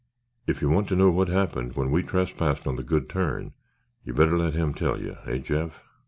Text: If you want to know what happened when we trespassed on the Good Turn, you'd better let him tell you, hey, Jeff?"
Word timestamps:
If 0.47 0.63
you 0.63 0.69
want 0.71 0.87
to 0.87 0.95
know 0.95 1.11
what 1.11 1.27
happened 1.27 1.75
when 1.75 1.91
we 1.91 2.01
trespassed 2.01 2.65
on 2.65 2.75
the 2.75 2.81
Good 2.81 3.07
Turn, 3.07 3.53
you'd 4.03 4.15
better 4.15 4.35
let 4.35 4.55
him 4.55 4.73
tell 4.73 4.99
you, 4.99 5.17
hey, 5.25 5.37
Jeff?" 5.37 5.79